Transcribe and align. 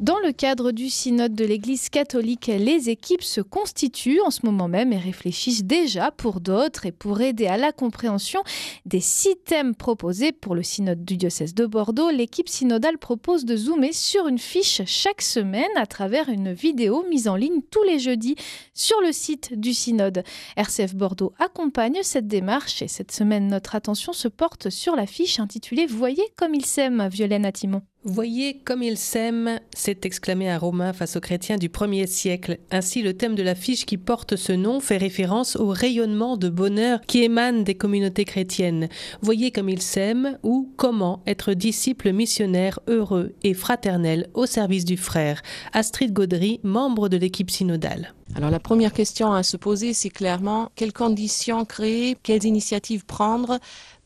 Dans 0.00 0.20
le 0.20 0.30
cadre 0.30 0.70
du 0.70 0.88
synode 0.88 1.34
de 1.34 1.44
l'Église 1.44 1.88
catholique, 1.88 2.46
les 2.46 2.88
équipes 2.88 3.22
se 3.22 3.40
constituent 3.40 4.20
en 4.24 4.30
ce 4.30 4.46
moment 4.46 4.68
même 4.68 4.92
et 4.92 4.98
réfléchissent 4.98 5.64
déjà 5.64 6.12
pour 6.12 6.40
d'autres 6.40 6.86
et 6.86 6.92
pour 6.92 7.20
aider 7.20 7.46
à 7.46 7.56
la 7.56 7.72
compréhension 7.72 8.40
des 8.86 9.00
six 9.00 9.34
thèmes 9.44 9.74
proposés 9.74 10.30
pour 10.30 10.54
le 10.54 10.62
synode 10.62 11.04
du 11.04 11.16
diocèse 11.16 11.52
de 11.52 11.66
Bordeaux. 11.66 12.10
L'équipe 12.10 12.48
synodale 12.48 12.96
propose 12.96 13.44
de 13.44 13.56
zoomer 13.56 13.92
sur 13.92 14.28
une 14.28 14.38
fiche 14.38 14.82
chaque 14.86 15.20
semaine 15.20 15.66
à 15.76 15.86
travers 15.86 16.28
une 16.28 16.52
vidéo 16.52 17.04
mise 17.10 17.26
en 17.26 17.34
ligne 17.34 17.60
tous 17.68 17.82
les 17.82 17.98
jeudis 17.98 18.36
sur 18.74 19.00
le 19.00 19.10
site 19.10 19.58
du 19.58 19.74
synode. 19.74 20.22
RCF 20.56 20.94
Bordeaux 20.94 21.34
accompagne 21.40 21.98
cette 22.02 22.28
démarche 22.28 22.82
et 22.82 22.88
cette 22.88 23.10
semaine 23.10 23.48
notre 23.48 23.74
attention 23.74 24.12
se 24.12 24.28
porte 24.28 24.70
sur 24.70 24.94
la 24.94 25.06
fiche 25.06 25.40
intitulée 25.40 25.86
Voyez 25.86 26.24
comme 26.36 26.54
il 26.54 26.64
s'aime, 26.64 27.08
Violaine 27.08 27.44
Atimon. 27.44 27.82
Voyez 28.10 28.62
comme 28.64 28.82
il 28.82 28.96
s'aime, 28.96 29.60
s'est 29.76 29.98
exclamé 30.04 30.48
un 30.48 30.56
Romain 30.56 30.94
face 30.94 31.16
aux 31.16 31.20
chrétiens 31.20 31.58
du 31.58 31.68
1er 31.68 32.06
siècle. 32.06 32.58
Ainsi, 32.70 33.02
le 33.02 33.12
thème 33.12 33.34
de 33.34 33.42
l'affiche 33.42 33.84
qui 33.84 33.98
porte 33.98 34.34
ce 34.34 34.52
nom 34.52 34.80
fait 34.80 34.96
référence 34.96 35.56
au 35.56 35.68
rayonnement 35.68 36.38
de 36.38 36.48
bonheur 36.48 37.02
qui 37.06 37.22
émane 37.22 37.64
des 37.64 37.74
communautés 37.74 38.24
chrétiennes. 38.24 38.88
Voyez 39.20 39.50
comme 39.50 39.68
il 39.68 39.82
s'aime 39.82 40.38
ou 40.42 40.72
comment 40.78 41.22
être 41.26 41.52
disciple 41.52 42.14
missionnaire 42.14 42.80
heureux 42.86 43.34
et 43.42 43.52
fraternel 43.52 44.30
au 44.32 44.46
service 44.46 44.86
du 44.86 44.96
frère. 44.96 45.42
Astrid 45.74 46.14
Gaudry, 46.14 46.60
membre 46.62 47.10
de 47.10 47.18
l'équipe 47.18 47.50
synodale. 47.50 48.14
Alors 48.34 48.50
la 48.50 48.58
première 48.58 48.94
question 48.94 49.34
à 49.34 49.42
se 49.42 49.58
poser, 49.58 49.92
c'est 49.92 50.08
clairement 50.08 50.70
quelles 50.76 50.94
conditions 50.94 51.66
créer, 51.66 52.16
quelles 52.22 52.46
initiatives 52.46 53.04
prendre 53.04 53.58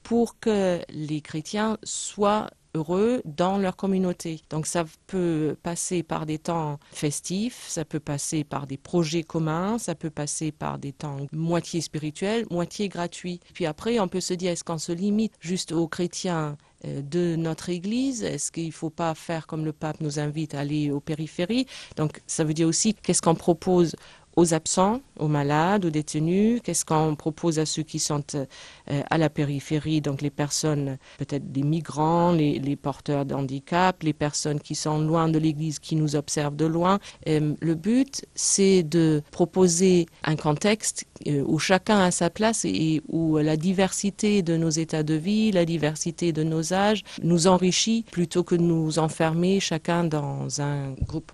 pour 0.02 0.40
que 0.40 0.80
les 0.90 1.20
chrétiens 1.20 1.78
soient 1.84 2.48
heureux 2.74 3.22
dans 3.24 3.58
leur 3.58 3.76
communauté. 3.76 4.42
Donc 4.50 4.66
ça 4.66 4.84
peut 5.06 5.56
passer 5.62 6.02
par 6.02 6.26
des 6.26 6.38
temps 6.38 6.78
festifs, 6.90 7.64
ça 7.68 7.84
peut 7.84 8.00
passer 8.00 8.44
par 8.44 8.66
des 8.66 8.76
projets 8.76 9.22
communs, 9.22 9.78
ça 9.78 9.94
peut 9.94 10.10
passer 10.10 10.52
par 10.52 10.78
des 10.78 10.92
temps 10.92 11.18
moitié 11.32 11.80
spirituels, 11.80 12.46
moitié 12.50 12.88
gratuits. 12.88 13.40
Puis 13.54 13.66
après, 13.66 14.00
on 14.00 14.08
peut 14.08 14.20
se 14.20 14.34
dire, 14.34 14.52
est-ce 14.52 14.64
qu'on 14.64 14.78
se 14.78 14.92
limite 14.92 15.34
juste 15.40 15.72
aux 15.72 15.88
chrétiens 15.88 16.56
euh, 16.84 17.02
de 17.02 17.36
notre 17.36 17.68
Église? 17.68 18.22
Est-ce 18.22 18.50
qu'il 18.50 18.66
ne 18.66 18.72
faut 18.72 18.90
pas 18.90 19.14
faire 19.14 19.46
comme 19.46 19.64
le 19.64 19.72
pape 19.72 20.00
nous 20.00 20.18
invite 20.18 20.54
à 20.54 20.60
aller 20.60 20.90
aux 20.90 21.00
périphéries? 21.00 21.66
Donc 21.96 22.20
ça 22.26 22.44
veut 22.44 22.54
dire 22.54 22.68
aussi 22.68 22.94
qu'est-ce 22.94 23.22
qu'on 23.22 23.34
propose 23.34 23.96
aux 24.36 24.54
absents, 24.54 25.00
aux 25.18 25.28
malades, 25.28 25.84
aux 25.84 25.90
détenus? 25.90 26.60
Qu'est-ce 26.62 26.84
qu'on 26.84 27.14
propose 27.16 27.58
à 27.58 27.66
ceux 27.66 27.82
qui 27.82 27.98
sont 27.98 28.22
euh, 28.34 29.02
à 29.10 29.18
la 29.18 29.30
périphérie, 29.30 30.00
donc 30.00 30.22
les 30.22 30.30
personnes, 30.30 30.98
peut-être 31.18 31.52
des 31.52 31.62
migrants, 31.62 32.32
les, 32.32 32.58
les 32.58 32.76
porteurs 32.76 33.24
d'handicap, 33.24 34.02
les 34.02 34.12
personnes 34.12 34.60
qui 34.60 34.74
sont 34.74 35.00
loin 35.00 35.28
de 35.28 35.38
l'Église, 35.38 35.78
qui 35.78 35.96
nous 35.96 36.16
observent 36.16 36.56
de 36.56 36.66
loin 36.66 36.98
euh, 37.28 37.54
Le 37.60 37.74
but, 37.74 38.24
c'est 38.34 38.82
de 38.82 39.22
proposer 39.30 40.06
un 40.24 40.36
contexte 40.36 41.04
euh, 41.26 41.44
où 41.46 41.58
chacun 41.58 42.00
a 42.00 42.10
sa 42.10 42.30
place 42.30 42.64
et 42.64 43.02
où 43.08 43.38
la 43.38 43.56
diversité 43.56 44.42
de 44.42 44.56
nos 44.56 44.70
états 44.70 45.02
de 45.02 45.14
vie, 45.14 45.52
la 45.52 45.64
diversité 45.64 46.32
de 46.32 46.42
nos 46.42 46.72
âges 46.72 47.02
nous 47.22 47.46
enrichit 47.46 48.04
plutôt 48.10 48.44
que 48.44 48.54
de 48.54 48.62
nous 48.62 48.98
enfermer 48.98 49.60
chacun 49.60 50.04
dans 50.04 50.60
un 50.60 50.92
groupe. 51.06 51.32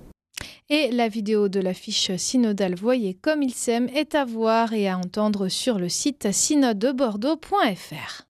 Et 0.70 0.90
la 0.90 1.08
vidéo 1.08 1.48
de 1.48 1.60
l'affiche 1.60 2.14
synodale 2.16 2.74
Voyez 2.74 3.14
comme 3.14 3.42
il 3.42 3.54
s'aime 3.54 3.88
est 3.94 4.14
à 4.14 4.26
voir 4.26 4.74
et 4.74 4.86
à 4.86 4.98
entendre 4.98 5.48
sur 5.48 5.78
le 5.78 5.88
site 5.88 6.30
synodebordeaux.fr. 6.30 8.26